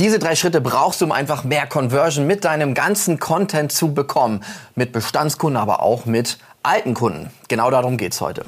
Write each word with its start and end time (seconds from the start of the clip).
Diese 0.00 0.18
drei 0.18 0.34
Schritte 0.34 0.60
brauchst 0.60 1.00
du, 1.00 1.04
um 1.04 1.12
einfach 1.12 1.44
mehr 1.44 1.68
Conversion 1.68 2.26
mit 2.26 2.44
deinem 2.44 2.74
ganzen 2.74 3.20
Content 3.20 3.70
zu 3.70 3.94
bekommen. 3.94 4.42
Mit 4.74 4.90
Bestandskunden, 4.90 5.56
aber 5.56 5.84
auch 5.84 6.04
mit 6.04 6.38
alten 6.64 6.94
Kunden. 6.94 7.30
Genau 7.46 7.70
darum 7.70 7.96
geht's 7.96 8.20
heute. 8.20 8.44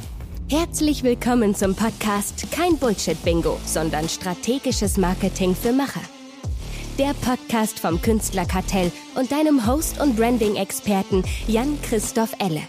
Herzlich 0.51 1.05
willkommen 1.05 1.55
zum 1.55 1.77
Podcast 1.77 2.51
Kein 2.51 2.77
Bullshit-Bingo, 2.79 3.61
sondern 3.65 4.09
strategisches 4.09 4.97
Marketing 4.97 5.55
für 5.55 5.73
Macher. 5.73 6.01
Der 6.99 7.15
Podcast 7.15 7.79
vom 7.79 8.03
Künstlerkartell 8.03 8.91
und 9.15 9.31
deinem 9.31 9.69
Host 9.69 10.01
und 10.01 10.17
Branding-Experten 10.17 11.23
Jan-Christoph 11.47 12.33
Elle. 12.41 12.63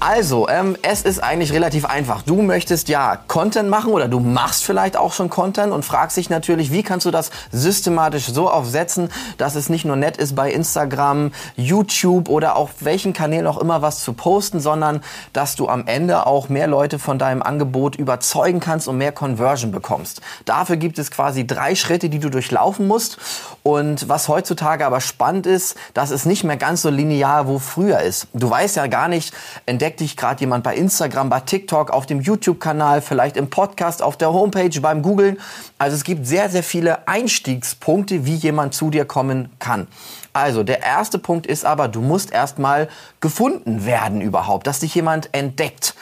Also, 0.00 0.48
ähm, 0.48 0.76
es 0.82 1.02
ist 1.02 1.18
eigentlich 1.24 1.52
relativ 1.52 1.84
einfach. 1.84 2.22
Du 2.22 2.40
möchtest 2.40 2.88
ja 2.88 3.18
Content 3.26 3.68
machen 3.68 3.92
oder 3.92 4.06
du 4.06 4.20
machst 4.20 4.64
vielleicht 4.64 4.96
auch 4.96 5.12
schon 5.12 5.28
Content 5.28 5.72
und 5.72 5.84
fragst 5.84 6.16
dich 6.16 6.30
natürlich, 6.30 6.70
wie 6.70 6.84
kannst 6.84 7.04
du 7.04 7.10
das 7.10 7.32
systematisch 7.50 8.26
so 8.26 8.48
aufsetzen, 8.48 9.10
dass 9.38 9.56
es 9.56 9.68
nicht 9.68 9.84
nur 9.84 9.96
nett 9.96 10.16
ist, 10.16 10.36
bei 10.36 10.52
Instagram, 10.52 11.32
YouTube 11.56 12.28
oder 12.28 12.54
auf 12.54 12.70
welchen 12.78 13.12
Kanälen 13.12 13.48
auch 13.48 13.58
immer 13.58 13.82
was 13.82 14.04
zu 14.04 14.12
posten, 14.12 14.60
sondern 14.60 15.00
dass 15.32 15.56
du 15.56 15.68
am 15.68 15.88
Ende 15.88 16.26
auch 16.26 16.48
mehr 16.48 16.68
Leute 16.68 17.00
von 17.00 17.18
deinem 17.18 17.42
Angebot 17.42 17.96
überzeugen 17.96 18.60
kannst 18.60 18.86
und 18.86 18.98
mehr 18.98 19.10
Conversion 19.10 19.72
bekommst. 19.72 20.20
Dafür 20.44 20.76
gibt 20.76 21.00
es 21.00 21.10
quasi 21.10 21.44
drei 21.44 21.74
Schritte, 21.74 22.08
die 22.08 22.20
du 22.20 22.30
durchlaufen 22.30 22.86
musst. 22.86 23.18
Und 23.64 24.08
was 24.08 24.28
heutzutage 24.28 24.86
aber 24.86 25.00
spannend 25.00 25.46
ist, 25.46 25.76
dass 25.92 26.10
es 26.10 26.24
nicht 26.24 26.44
mehr 26.44 26.56
ganz 26.56 26.82
so 26.82 26.88
linear 26.88 27.48
wo 27.48 27.58
früher 27.58 28.00
ist. 28.00 28.28
Du 28.32 28.48
weißt 28.48 28.76
ja 28.76 28.86
gar 28.86 29.08
nicht, 29.08 29.34
entdeckst 29.66 29.87
entdeckt 29.88 30.00
dich 30.00 30.18
gerade 30.18 30.40
jemand 30.40 30.64
bei 30.64 30.76
Instagram, 30.76 31.30
bei 31.30 31.40
TikTok, 31.40 31.90
auf 31.92 32.04
dem 32.04 32.20
YouTube-Kanal, 32.20 33.00
vielleicht 33.00 33.38
im 33.38 33.48
Podcast, 33.48 34.02
auf 34.02 34.18
der 34.18 34.34
Homepage, 34.34 34.78
beim 34.82 35.00
Googlen. 35.00 35.38
Also 35.78 35.96
es 35.96 36.04
gibt 36.04 36.26
sehr, 36.26 36.50
sehr 36.50 36.62
viele 36.62 37.08
Einstiegspunkte, 37.08 38.26
wie 38.26 38.34
jemand 38.34 38.74
zu 38.74 38.90
dir 38.90 39.06
kommen 39.06 39.48
kann. 39.58 39.86
Also 40.34 40.62
der 40.62 40.82
erste 40.82 41.18
Punkt 41.18 41.46
ist 41.46 41.64
aber, 41.64 41.88
du 41.88 42.02
musst 42.02 42.30
erstmal 42.32 42.90
gefunden 43.22 43.86
werden 43.86 44.20
überhaupt, 44.20 44.66
dass 44.66 44.80
dich 44.80 44.94
jemand 44.94 45.30
entdeckt. 45.32 45.94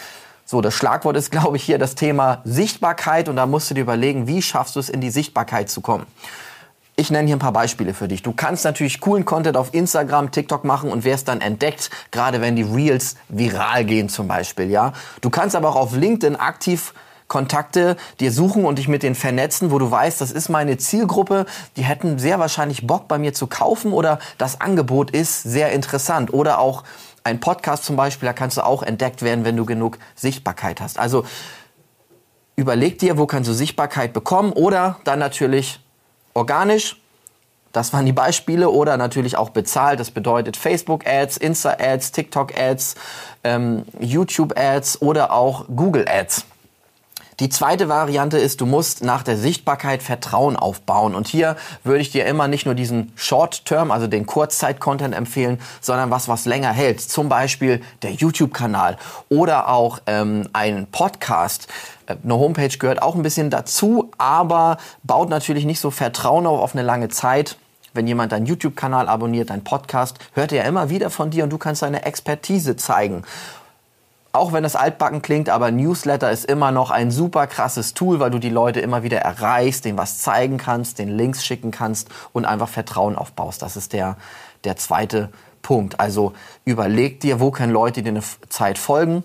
So, 0.45 0.61
das 0.61 0.75
Schlagwort 0.75 1.17
ist, 1.17 1.31
glaube 1.31 1.57
ich, 1.57 1.63
hier 1.63 1.79
das 1.79 1.95
Thema 1.95 2.41
Sichtbarkeit 2.43 3.29
und 3.29 3.37
da 3.37 3.47
musst 3.47 3.71
du 3.71 3.75
dir 3.75 3.83
überlegen, 3.83 4.27
wie 4.27 4.43
schaffst 4.43 4.75
du 4.75 4.81
es, 4.81 4.89
in 4.89 5.01
die 5.01 5.11
Sichtbarkeit 5.11 5.71
zu 5.71 5.81
kommen. 5.81 6.07
Ich 6.99 7.11
nenne 7.11 7.27
hier 7.27 7.37
ein 7.37 7.41
paar 7.41 7.53
Beispiele 7.53 7.93
für 7.93 8.09
dich. 8.09 8.23
Du 8.23 8.33
kannst 8.33 8.65
natürlich 8.65 9.01
coolen 9.01 9.27
Content 9.27 9.59
auf 9.59 9.75
Instagram, 9.75 10.31
TikTok 10.31 10.65
machen 10.65 10.91
und 10.91 11.05
wirst 11.05 11.29
dann 11.29 11.43
entdeckt, 11.43 11.91
gerade 12.11 12.41
wenn 12.41 12.57
die 12.57 12.63
Reels 12.63 13.17
viral 13.29 13.85
gehen 13.85 14.09
zum 14.09 14.29
Beispiel, 14.29 14.71
ja. 14.71 14.95
Du 15.21 15.29
kannst 15.29 15.55
aber 15.55 15.69
auch 15.69 15.77
auf 15.77 15.95
LinkedIn 15.95 16.37
aktiv 16.37 16.95
Kontakte 17.29 17.97
dir 18.21 18.33
suchen 18.33 18.65
und 18.65 18.79
dich 18.79 18.89
mit 18.89 19.03
denen 19.03 19.15
vernetzen, 19.15 19.71
wo 19.73 19.79
du 19.79 19.91
weißt, 19.91 20.21
das 20.21 20.31
ist 20.31 20.49
meine 20.49 20.79
Zielgruppe, 20.79 21.47
die 21.77 21.83
hätten 21.83 22.19
sehr 22.19 22.39
wahrscheinlich 22.39 22.87
Bock 22.87 23.09
bei 23.09 23.19
mir 23.19 23.35
zu 23.35 23.47
kaufen 23.47 23.93
oder 23.93 24.19
das 24.39 24.61
Angebot 24.61 25.11
ist 25.11 25.43
sehr 25.43 25.73
interessant 25.73 26.33
oder 26.33 26.61
auch 26.61 26.85
ein 27.25 27.41
Podcast 27.41 27.85
zum 27.85 27.97
Beispiel, 27.97 28.27
da 28.27 28.33
kannst 28.33 28.57
du 28.57 28.65
auch 28.65 28.83
entdeckt 28.83 29.23
werden, 29.23 29.45
wenn 29.45 29.57
du 29.57 29.67
genug 29.67 29.99
Sichtbarkeit 30.15 30.81
hast. 30.81 30.99
Also 30.99 31.25
überleg 32.55 33.01
dir, 33.01 33.19
wo 33.19 33.27
kannst 33.27 33.51
du 33.51 33.53
Sichtbarkeit 33.53 34.13
bekommen 34.13 34.53
oder 34.53 35.01
dann 35.05 35.19
natürlich 35.19 35.81
organisch, 36.37 36.97
das 37.73 37.93
waren 37.93 38.07
die 38.07 38.13
Beispiele, 38.13 38.71
oder 38.71 38.97
natürlich 38.97 39.37
auch 39.37 39.51
bezahlt. 39.51 40.01
Das 40.01 40.11
bedeutet 40.11 40.57
Facebook-Ads, 40.57 41.37
Insta-Ads, 41.37 42.13
TikTok-Ads, 42.13 42.95
ähm, 43.45 43.85
YouTube-Ads 44.01 45.03
oder 45.03 45.33
auch 45.33 45.67
Google-Ads. 45.67 46.47
Die 47.39 47.51
zweite 47.51 47.91
Variante 47.91 48.39
ist, 48.39 48.63
du 48.63 48.67
musst 48.67 49.05
nach 49.05 49.23
der 49.23 49.37
Sichtbarkeit 49.37 50.03
Vertrauen 50.03 50.57
aufbauen. 50.57 51.15
Und 51.15 51.29
hier 51.29 51.57
würde 51.85 52.01
ich 52.01 52.11
dir 52.11 52.25
immer 52.25 52.49
nicht 52.49 52.65
nur 52.65 52.75
diesen 52.75 53.13
Short-Term, 53.15 53.91
also 53.91 54.07
den 54.07 54.25
Kurzzeit-Content 54.25 55.15
empfehlen, 55.15 55.61
sondern 55.83 56.11
was, 56.11 56.29
was 56.29 56.47
länger 56.47 56.73
hält. 56.73 57.03
Zum 57.03 57.29
Beispiel 57.29 57.83
der 58.01 58.13
YouTube-Kanal 58.13 58.97
oder 59.29 59.69
auch 59.69 59.99
ähm, 60.07 60.49
ein 60.55 60.87
Podcast. 60.91 61.69
Äh, 62.07 62.17
eine 62.25 62.39
Homepage 62.39 62.79
gehört 62.79 63.03
auch 63.03 63.15
ein 63.15 63.23
bisschen 63.23 63.51
dazu, 63.51 64.11
aber 64.17 64.79
baut 65.03 65.29
natürlich 65.29 65.67
nicht 65.67 65.81
so 65.81 65.91
Vertrauen 65.91 66.47
auf, 66.47 66.61
auf 66.61 66.75
eine 66.75 66.83
lange 66.83 67.09
Zeit 67.09 67.57
wenn 67.93 68.07
jemand 68.07 68.31
deinen 68.31 68.45
YouTube-Kanal 68.45 69.09
abonniert, 69.09 69.49
deinen 69.49 69.65
Podcast, 69.65 70.19
hört 70.35 70.53
er 70.53 70.65
ja 70.65 70.65
immer 70.69 70.91
wieder 70.91 71.09
von 71.09 71.31
dir 71.31 71.45
und 71.45 71.51
du 71.51 71.57
kannst 71.57 71.81
deine 71.81 72.05
Expertise 72.05 72.77
zeigen 72.77 73.25
auch 74.37 74.53
wenn 74.53 74.65
es 74.65 74.77
altbacken 74.77 75.23
klingt, 75.23 75.49
aber 75.49 75.71
Newsletter 75.71 76.31
ist 76.31 76.45
immer 76.45 76.71
noch 76.71 76.91
ein 76.91 77.11
super 77.11 77.47
krasses 77.47 77.95
Tool, 77.95 78.21
weil 78.21 78.31
du 78.31 78.39
die 78.39 78.51
Leute 78.51 78.81
immer 78.81 79.03
wieder 79.03 79.19
erreichst, 79.19 79.85
denen 79.85 79.99
was 79.99 80.19
zeigen 80.19 80.59
kannst, 80.59 80.99
den 80.99 81.09
Links 81.09 81.45
schicken 81.45 81.71
kannst 81.71 82.09
und 82.33 82.45
einfach 82.45 82.69
Vertrauen 82.69 83.17
aufbaust. 83.17 83.63
Das 83.63 83.77
ist 83.77 83.93
der, 83.93 84.17
der 84.65 84.77
zweite 84.77 85.31
Punkt. 85.63 86.01
Also 86.01 86.33
überleg 86.65 87.21
dir, 87.21 87.41
wo 87.41 87.51
können 87.51 87.73
Leute 87.73 88.03
dir 88.03 88.11
eine 88.11 88.23
Zeit 88.49 88.79
folgen 88.79 89.25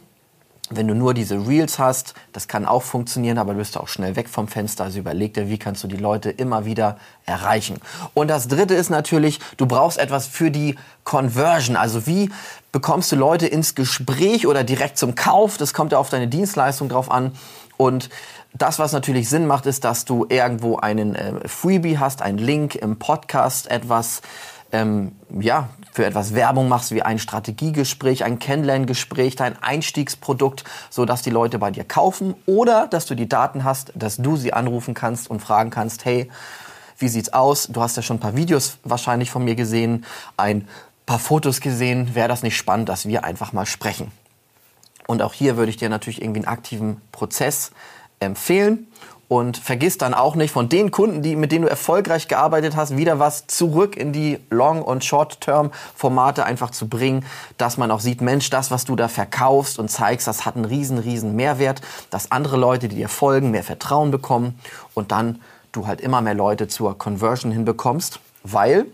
wenn 0.76 0.88
du 0.88 0.96
nur 0.96 1.14
diese 1.14 1.48
Reels 1.48 1.80
hast, 1.80 2.14
das 2.34 2.48
kann 2.48 2.66
auch 2.66 2.84
funktionieren, 2.84 3.38
aber 3.38 3.54
du 3.54 3.60
bist 3.60 3.78
auch 3.78 3.88
schnell 3.88 4.16
weg 4.16 4.30
vom 4.30 4.48
Fenster. 4.48 4.86
Also 4.86 5.00
überleg 5.00 5.34
dir, 5.34 5.50
wie 5.50 5.58
kannst 5.58 5.84
du 5.84 5.88
die 5.88 5.98
Leute 5.98 6.30
immer 6.30 6.66
wieder 6.66 6.98
erreichen. 7.26 7.80
Und 8.14 8.30
das 8.30 8.48
dritte 8.48 8.74
ist 8.74 8.90
natürlich, 8.90 9.40
du 9.58 9.66
brauchst 9.66 9.98
etwas 9.98 10.28
für 10.28 10.52
die 10.52 10.76
Conversion. 11.04 11.76
Also 11.76 12.08
wie 12.08 12.30
bekommst 12.72 13.12
du 13.12 13.16
Leute 13.16 13.48
ins 13.48 13.76
Gespräch 13.76 14.48
oder 14.48 14.64
direkt 14.64 14.98
zum 14.98 15.16
Kauf? 15.16 15.58
Das 15.58 15.74
kommt 15.74 15.92
ja 15.92 15.98
auf 15.98 16.10
deine 16.10 16.28
Dienstleistung 16.28 16.90
drauf 16.90 17.12
an. 17.12 17.34
Und 17.78 18.10
das, 18.54 18.80
was 18.80 18.92
natürlich 18.92 19.30
Sinn 19.30 19.48
macht, 19.48 19.66
ist, 19.66 19.84
dass 19.84 20.06
du 20.06 20.26
irgendwo 20.30 20.78
einen 20.78 21.16
äh, 21.16 21.48
Freebie 21.48 21.98
hast, 21.98 22.22
einen 22.22 22.38
Link 22.38 22.76
im 22.76 23.00
Podcast, 23.00 23.70
etwas, 23.72 24.22
ähm, 24.72 25.14
ja, 25.40 25.70
für 25.92 26.06
etwas 26.06 26.34
Werbung 26.34 26.70
machst, 26.70 26.92
wie 26.92 27.02
ein 27.02 27.20
Strategiegespräch, 27.20 28.24
ein 28.24 28.40
Kennenlerngespräch, 28.40 29.36
dein 29.36 29.62
Einstiegsprodukt, 29.62 30.64
so 30.90 31.06
dass 31.06 31.22
die 31.22 31.30
Leute 31.30 31.60
bei 31.60 31.72
dir 31.72 31.84
kaufen 31.84 32.36
oder 32.46 32.88
dass 32.88 33.06
du 33.06 33.16
die 33.16 33.28
Daten 33.28 33.64
hast, 33.64 33.92
dass 33.96 34.18
du 34.18 34.38
sie 34.38 34.54
anrufen 34.54 34.94
kannst 34.94 35.30
und 35.30 35.42
fragen 35.42 35.70
kannst, 35.70 36.06
hey, 36.06 36.32
wie 36.98 37.08
sieht's 37.08 37.34
aus? 37.34 37.68
Du 37.68 37.82
hast 37.82 37.98
ja 37.98 38.04
schon 38.04 38.18
ein 38.18 38.22
paar 38.22 38.36
Videos 38.36 38.78
wahrscheinlich 38.84 39.32
von 39.32 39.44
mir 39.44 39.56
gesehen, 39.56 40.06
ein 40.38 40.68
paar 41.06 41.20
Fotos 41.20 41.60
gesehen. 41.60 42.16
Wäre 42.16 42.28
das 42.28 42.44
nicht 42.44 42.56
spannend, 42.56 42.90
dass 42.90 43.08
wir 43.08 43.24
einfach 43.24 43.54
mal 43.54 43.66
sprechen? 43.66 44.12
Und 45.08 45.22
auch 45.22 45.34
hier 45.34 45.58
würde 45.58 45.72
ich 45.72 45.78
dir 45.78 45.90
natürlich 45.90 46.22
irgendwie 46.22 46.40
einen 46.40 46.48
aktiven 46.48 47.02
Prozess 47.12 47.72
empfehlen 48.20 48.88
und 49.32 49.56
vergiss 49.56 49.98
dann 49.98 50.14
auch 50.14 50.36
nicht 50.36 50.52
von 50.52 50.68
den 50.68 50.92
Kunden, 50.92 51.22
die, 51.22 51.38
mit 51.38 51.54
denen 51.54 51.62
du 51.62 51.70
erfolgreich 51.70 52.28
gearbeitet 52.28 52.76
hast, 52.76 52.98
wieder 52.98 53.18
was 53.18 53.48
zurück 53.48 53.96
in 53.96 54.12
die 54.12 54.40
Long- 54.50 54.82
und 54.82 55.06
Short-Term-Formate 55.06 56.44
einfach 56.44 56.72
zu 56.72 56.90
bringen, 56.90 57.26
dass 57.58 57.78
man 57.78 57.92
auch 57.92 58.02
sieht, 58.02 58.20
Mensch, 58.20 58.50
das, 58.50 58.72
was 58.72 58.84
du 58.84 58.98
da 58.98 59.08
verkaufst 59.08 59.80
und 59.80 59.88
zeigst, 59.88 60.28
das 60.28 60.46
hat 60.46 60.58
einen 60.58 60.66
riesen, 60.66 60.98
riesen 60.98 61.34
Mehrwert, 61.38 61.80
dass 62.10 62.30
andere 62.30 62.58
Leute, 62.58 62.90
die 62.90 62.98
dir 62.98 63.08
folgen, 63.08 63.52
mehr 63.52 63.64
Vertrauen 63.64 64.12
bekommen 64.12 64.60
und 64.96 65.14
dann 65.14 65.40
du 65.72 65.88
halt 65.88 66.02
immer 66.02 66.20
mehr 66.20 66.34
Leute 66.34 66.68
zur 66.68 66.98
Conversion 66.98 67.54
hinbekommst, 67.54 68.20
weil 68.44 68.88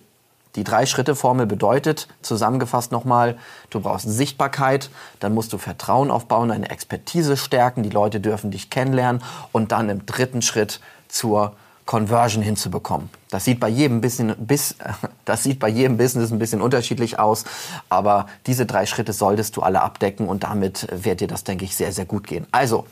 die 0.57 0.63
Drei-Schritte-Formel 0.63 1.45
bedeutet, 1.45 2.07
zusammengefasst 2.21 2.91
nochmal, 2.91 3.37
du 3.69 3.79
brauchst 3.79 4.09
Sichtbarkeit, 4.09 4.89
dann 5.19 5.33
musst 5.33 5.53
du 5.53 5.57
Vertrauen 5.57 6.11
aufbauen, 6.11 6.49
deine 6.49 6.69
Expertise 6.69 7.37
stärken, 7.37 7.83
die 7.83 7.89
Leute 7.89 8.19
dürfen 8.19 8.51
dich 8.51 8.69
kennenlernen 8.69 9.23
und 9.51 9.71
dann 9.71 9.87
im 9.89 10.05
dritten 10.05 10.41
Schritt 10.41 10.81
zur 11.07 11.53
Conversion 11.85 12.43
hinzubekommen. 12.43 13.09
Das 13.29 13.45
sieht 13.45 13.59
bei 13.59 13.69
jedem 13.69 14.01
bisschen, 14.01 14.35
bis, 14.37 14.75
das 15.25 15.43
sieht 15.43 15.59
bei 15.59 15.69
jedem 15.69 15.97
Business 15.97 16.31
ein 16.31 16.39
bisschen 16.39 16.61
unterschiedlich 16.61 17.19
aus, 17.19 17.45
aber 17.87 18.27
diese 18.47 18.65
drei 18.65 18.85
Schritte 18.85 19.13
solltest 19.13 19.57
du 19.57 19.61
alle 19.61 19.81
abdecken 19.81 20.27
und 20.27 20.43
damit 20.43 20.87
wird 20.91 21.21
dir 21.21 21.27
das, 21.27 21.43
denke 21.43 21.65
ich, 21.65 21.75
sehr, 21.75 21.91
sehr 21.91 22.05
gut 22.05 22.25
gehen. 22.25 22.47
Also, 22.51 22.85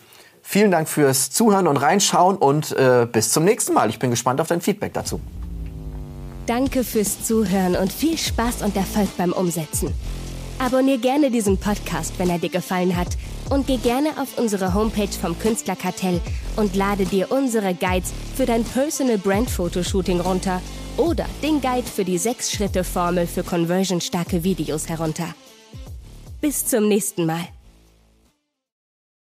vielen 0.44 0.70
Dank 0.72 0.88
fürs 0.88 1.32
Zuhören 1.32 1.68
und 1.68 1.78
Reinschauen 1.78 2.38
und 2.38 2.72
äh, 2.72 3.08
bis 3.12 3.32
zum 3.32 3.44
nächsten 3.44 3.74
Mal. 3.74 3.90
Ich 3.90 3.98
bin 3.98 4.12
gespannt 4.12 4.40
auf 4.40 4.48
dein 4.48 4.62
Feedback 4.62 4.94
dazu. 4.94 5.20
Danke 6.48 6.84
fürs 6.84 7.24
Zuhören 7.24 7.76
und 7.76 7.92
viel 7.92 8.18
Spaß 8.18 8.62
und 8.62 8.76
Erfolg 8.76 9.10
beim 9.18 9.34
Umsetzen. 9.34 9.92
Abonnier 10.60 11.00
gerne 11.00 11.32
diesen 11.32 11.58
Podcast, 11.58 12.14
wenn 12.18 12.30
er 12.30 12.38
dir 12.38 12.50
gefallen 12.50 12.96
hat 12.96 13.18
und 13.50 13.66
geh 13.66 13.78
gerne 13.78 14.10
auf 14.22 14.38
unsere 14.38 14.74
Homepage 14.74 15.12
vom 15.20 15.38
Künstlerkartell 15.40 16.22
und 16.56 16.76
lade 16.76 17.06
dir 17.06 17.32
unsere 17.32 17.74
Guides 17.74 18.14
für 18.36 18.46
dein 18.46 18.64
Personal 18.64 19.18
Brand 19.18 19.50
Fotoshooting 19.50 20.20
runter 20.20 20.62
oder 20.98 21.26
den 21.42 21.62
Guide 21.62 21.88
für 21.88 22.06
die 22.06 22.20
6-Schritte-Formel 22.20 23.26
für 23.26 23.44
conversionstarke 23.44 24.44
Videos 24.44 24.88
herunter. 24.88 25.34
Bis 26.42 26.66
zum 26.66 26.88
nächsten 26.88 27.26
Mal. 27.26 27.55